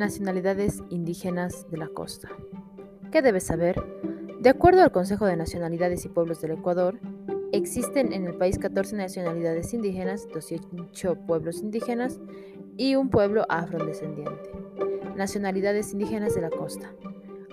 [0.00, 2.30] Nacionalidades indígenas de la costa.
[3.12, 3.84] ¿Qué debes saber?
[4.40, 6.98] De acuerdo al Consejo de Nacionalidades y Pueblos del Ecuador,
[7.52, 12.18] existen en el país 14 nacionalidades indígenas, 18 pueblos indígenas
[12.78, 14.50] y un pueblo afrodescendiente.
[15.16, 16.94] Nacionalidades indígenas de la costa.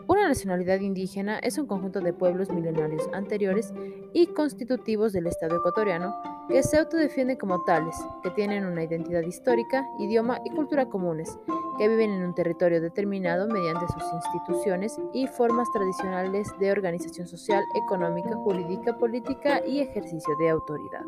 [0.08, 3.74] Una nacionalidad indígena es un conjunto de pueblos milenarios anteriores
[4.14, 6.16] y constitutivos del Estado ecuatoriano
[6.48, 11.38] que se autodefienden como tales, que tienen una identidad histórica, idioma y cultura comunes,
[11.78, 17.62] que viven en un territorio determinado mediante sus instituciones y formas tradicionales de organización social,
[17.76, 21.04] económica, jurídica, política y ejercicio de autoridad.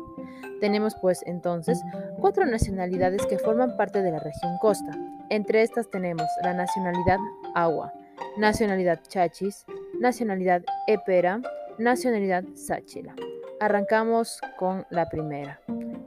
[0.60, 1.82] Tenemos pues entonces
[2.18, 4.92] cuatro nacionalidades que forman parte de la región costa.
[5.30, 7.18] Entre estas tenemos la nacionalidad
[7.54, 7.94] agua,
[8.36, 9.64] nacionalidad chachis,
[9.98, 11.40] nacionalidad epera,
[11.78, 13.14] nacionalidad sáchila.
[13.60, 15.60] Arrancamos con la primera,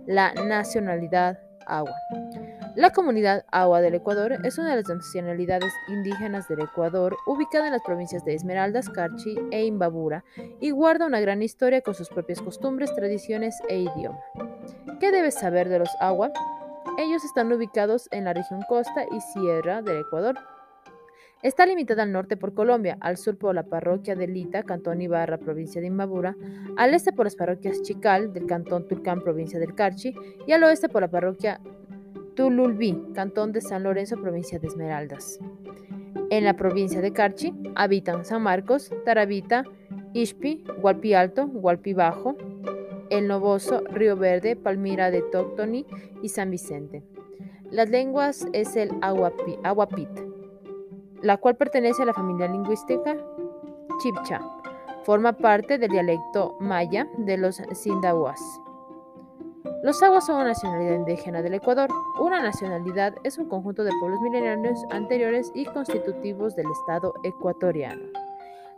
[0.05, 1.95] la nacionalidad agua.
[2.75, 7.73] La comunidad agua del Ecuador es una de las nacionalidades indígenas del Ecuador, ubicada en
[7.73, 10.23] las provincias de Esmeraldas, Carchi e Imbabura,
[10.59, 14.19] y guarda una gran historia con sus propias costumbres, tradiciones e idioma.
[14.99, 16.31] ¿Qué debes saber de los agua?
[16.97, 20.35] Ellos están ubicados en la región costa y sierra del Ecuador.
[21.43, 25.37] Está limitada al norte por Colombia, al sur por la parroquia de Lita, Cantón Ibarra,
[25.37, 26.37] provincia de Imbabura,
[26.77, 30.15] al este por las parroquias Chical, del Cantón Tulcán, provincia del Carchi,
[30.47, 31.59] y al oeste por la parroquia
[32.37, 35.37] Tululbí, Cantón de San Lorenzo, provincia de Esmeraldas.
[36.29, 39.65] En la provincia de Carchi habitan San Marcos, Taravita,
[40.13, 42.37] Ishpi, Gualpi Alto, Gualpi Bajo,
[43.09, 45.85] El Novoso, Río Verde, Palmira de Toctoni
[46.21, 47.03] y San Vicente.
[47.69, 50.22] Las lenguas es el aguapit
[51.23, 53.15] la cual pertenece a la familia lingüística
[53.99, 54.41] chipcha.
[55.03, 58.39] Forma parte del dialecto maya de los sindahuas.
[59.83, 61.89] Los aguas son una nacionalidad indígena del Ecuador.
[62.19, 68.03] Una nacionalidad es un conjunto de pueblos milenarios anteriores y constitutivos del Estado ecuatoriano.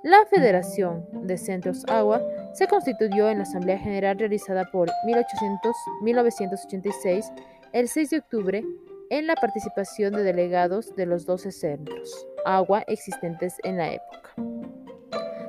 [0.03, 2.21] La Federación de Centros Agua
[2.53, 7.31] se constituyó en la Asamblea General realizada por 1800, 1986,
[7.73, 8.63] el 6 de octubre,
[9.09, 14.29] en la participación de delegados de los 12 centros agua existentes en la época.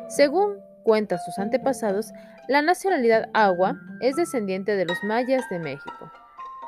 [0.09, 2.12] Según cuentan sus antepasados,
[2.49, 6.11] la nacionalidad agua es descendiente de los mayas de México.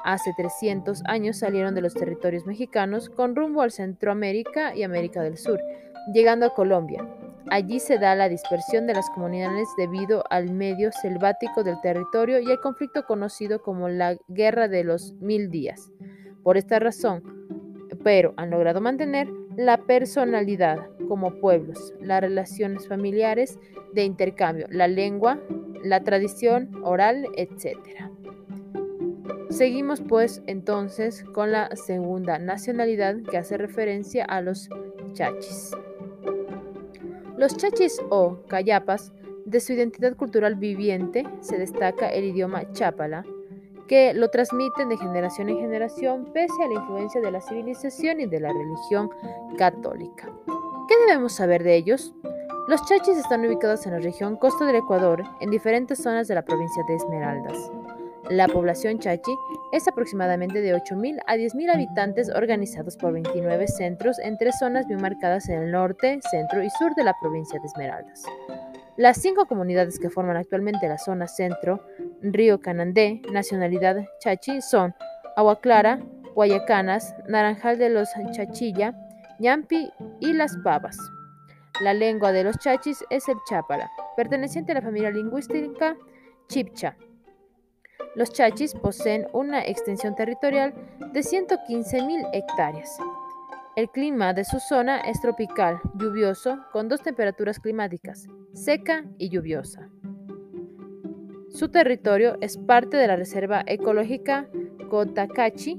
[0.04, 5.36] Hace 300 años salieron de los territorios mexicanos con rumbo al Centroamérica y América del
[5.36, 5.60] Sur,
[6.12, 7.06] llegando a Colombia.
[7.50, 12.50] Allí se da la dispersión de las comunidades debido al medio selvático del territorio y
[12.50, 15.90] el conflicto conocido como la Guerra de los Mil Días.
[16.42, 17.22] Por esta razón,
[18.02, 23.58] pero han logrado mantener la personalidad como pueblos, las relaciones familiares
[23.92, 25.40] de intercambio, la lengua,
[25.82, 27.76] la tradición oral, etc.
[29.50, 34.68] Seguimos pues entonces con la segunda nacionalidad que hace referencia a los
[35.14, 35.72] chachis.
[37.36, 39.12] Los chachis o cayapas,
[39.44, 43.24] de su identidad cultural viviente, se destaca el idioma chápala,
[43.88, 48.26] que lo transmiten de generación en generación pese a la influencia de la civilización y
[48.26, 49.10] de la religión
[49.56, 50.30] católica.
[50.88, 52.14] ¿Qué debemos saber de ellos?
[52.68, 56.44] Los chachis están ubicados en la región costa del Ecuador, en diferentes zonas de la
[56.44, 57.72] provincia de Esmeraldas.
[58.30, 59.34] La población chachi
[59.72, 65.00] es aproximadamente de 8.000 a 10.000 habitantes organizados por 29 centros en tres zonas bien
[65.00, 68.24] marcadas en el norte, centro y sur de la provincia de Esmeraldas.
[68.98, 71.80] Las cinco comunidades que forman actualmente la zona centro,
[72.22, 74.94] Río Canandé, nacionalidad chachi, son
[75.36, 76.00] Agua Clara,
[76.34, 78.94] Guayacanas, Naranjal de los Chachilla,
[79.38, 79.90] Ñampi
[80.20, 80.98] y Las Pavas.
[81.80, 85.96] La lengua de los chachis es el chápala, perteneciente a la familia lingüística
[86.48, 86.96] chipcha.
[88.16, 90.74] Los chachis poseen una extensión territorial
[91.12, 92.98] de 115.000 hectáreas.
[93.76, 99.88] El clima de su zona es tropical, lluvioso, con dos temperaturas climáticas, seca y lluviosa.
[101.48, 104.46] Su territorio es parte de la Reserva Ecológica
[104.90, 105.78] Cotacachi,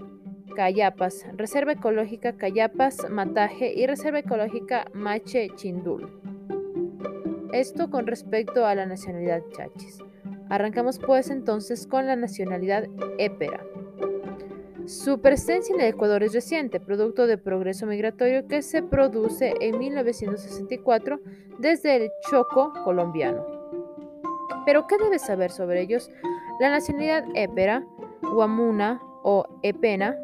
[0.56, 6.20] Cayapas, Reserva Ecológica Cayapas, Mataje y Reserva Ecológica Mache Chindul.
[7.54, 10.00] Esto con respecto a la nacionalidad chachis.
[10.50, 12.86] Arrancamos pues entonces con la nacionalidad
[13.18, 13.64] épera.
[14.86, 19.78] Su presencia en el Ecuador es reciente, producto del progreso migratorio que se produce en
[19.78, 21.20] 1964
[21.60, 23.46] desde el Choco colombiano.
[24.66, 26.10] Pero, ¿qué debes saber sobre ellos?
[26.60, 27.84] La nacionalidad épera,
[28.22, 30.16] guamuna o epena,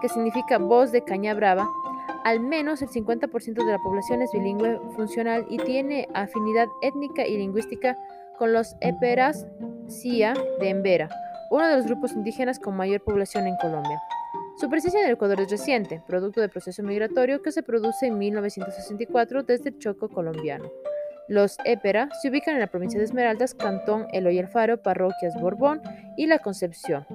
[0.00, 1.68] que significa voz de caña brava,
[2.24, 7.36] al menos el 50% de la población es bilingüe funcional y tiene afinidad étnica y
[7.36, 7.96] lingüística
[8.38, 9.46] con los eperas
[9.88, 11.08] cia de Embera,
[11.50, 14.00] uno de los grupos indígenas con mayor población en Colombia.
[14.56, 18.18] Su presencia en el Ecuador es reciente, producto del proceso migratorio que se produce en
[18.18, 20.64] 1964 desde el Choco colombiano.
[21.26, 25.80] Los Épera se ubican en la provincia de Esmeraldas, Cantón Eloy Alfaro, Parroquias Borbón
[26.18, 27.06] y La Concepción.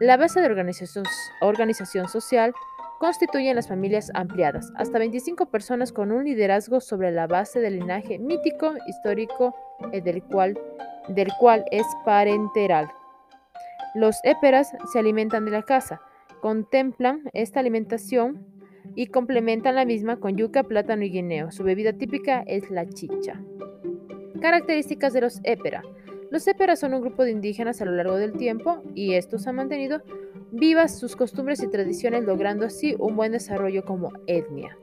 [0.00, 2.54] La base de organización, social
[2.98, 8.18] constituyen las familias ampliadas, hasta 25 personas con un liderazgo sobre la base del linaje
[8.18, 9.54] mítico, histórico,
[9.92, 10.58] eh, del cual,
[11.08, 12.90] del cual es parenteral.
[13.94, 16.00] Los éperas se alimentan de la casa,
[16.40, 18.53] contemplan esta alimentación
[18.94, 21.50] y complementan la misma con yuca, plátano y guineo.
[21.50, 23.40] Su bebida típica es la chicha.
[24.40, 25.82] Características de los épera.
[26.30, 29.56] Los éperas son un grupo de indígenas a lo largo del tiempo y estos han
[29.56, 30.02] mantenido
[30.50, 34.76] vivas sus costumbres y tradiciones, logrando así un buen desarrollo como etnia.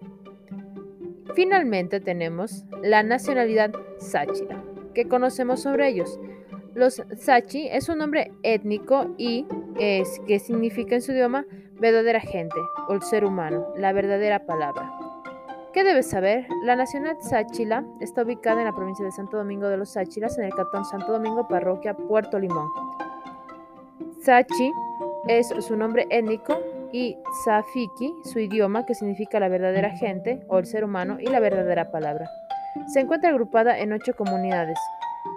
[1.36, 4.64] Finalmente tenemos la nacionalidad sáchira.
[4.94, 6.20] ¿Qué conocemos sobre ellos?
[6.74, 9.46] Los Sachi es un nombre étnico y
[9.80, 11.46] es, que significa en su idioma
[11.82, 12.56] verdadera gente
[12.88, 14.94] o el ser humano, la verdadera palabra.
[15.74, 16.46] ¿Qué debes saber?
[16.64, 20.46] La nacionalidad Sáchila está ubicada en la provincia de Santo Domingo de los Sáchilas, en
[20.46, 22.70] el cantón Santo Domingo, parroquia Puerto Limón.
[24.22, 24.72] Sachi
[25.28, 26.60] es su nombre étnico
[26.92, 31.40] y Safiki, su idioma, que significa la verdadera gente o el ser humano y la
[31.40, 32.30] verdadera palabra.
[32.94, 34.78] Se encuentra agrupada en ocho comunidades.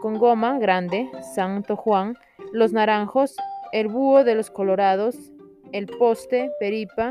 [0.02, 2.16] Congoma, Grande, Santo Juan,
[2.52, 3.36] Los Naranjos,
[3.72, 5.33] El Búho de los Colorados,
[5.74, 7.10] El Poste, Peripa,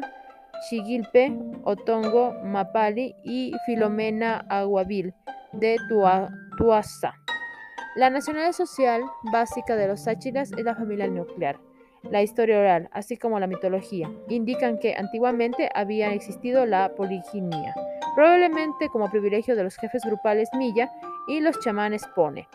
[0.70, 5.14] Chiguilpe, Otongo, Mapali y Filomena Aguavil
[5.52, 5.76] de
[6.58, 7.14] Tuasa.
[7.98, 9.02] La nacionalidad social
[9.34, 11.60] básica de los sáchiras es la familia nuclear.
[12.10, 17.76] La historia oral, así como la mitología, indican que antiguamente había existido la poliginia,
[18.16, 20.90] probablemente como privilegio de los jefes grupales Milla
[21.28, 22.48] y los chamanes Pone.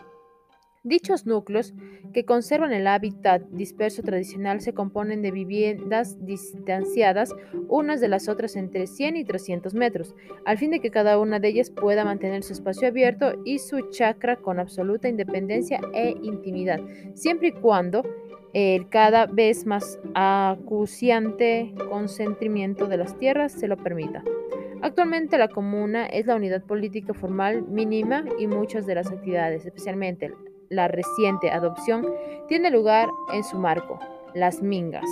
[0.83, 1.73] Dichos núcleos,
[2.13, 7.35] que conservan el hábitat disperso tradicional, se componen de viviendas distanciadas
[7.67, 10.15] unas de las otras entre 100 y 300 metros,
[10.45, 13.89] al fin de que cada una de ellas pueda mantener su espacio abierto y su
[13.89, 16.79] chakra con absoluta independencia e intimidad,
[17.13, 18.03] siempre y cuando
[18.53, 24.23] el cada vez más acuciante concentrimiento de las tierras se lo permita.
[24.81, 30.31] Actualmente la comuna es la unidad política formal mínima y muchas de las actividades, especialmente
[30.69, 32.05] la reciente adopción
[32.47, 33.99] tiene lugar en su marco,
[34.33, 35.05] las mingas.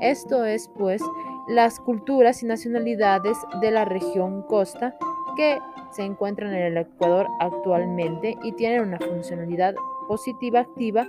[0.00, 1.02] Esto es, pues,
[1.48, 4.96] las culturas y nacionalidades de la región costa
[5.36, 5.58] que
[5.90, 9.74] se encuentran en el Ecuador actualmente y tienen una funcionalidad
[10.06, 11.06] positiva, activa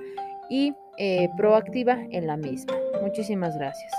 [0.50, 2.73] y eh, proactiva en la misma.
[3.01, 3.91] Muchísimas gracias.